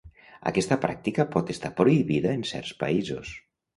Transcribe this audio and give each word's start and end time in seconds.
Aquesta 0.51 0.77
pràctica 0.85 1.27
pot 1.37 1.53
estar 1.55 1.71
prohibida 1.81 2.33
en 2.39 2.47
certs 2.53 2.77
països. 2.85 3.39